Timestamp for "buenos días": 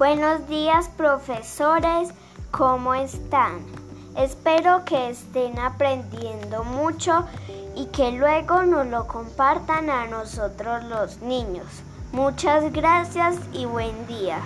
0.00-0.88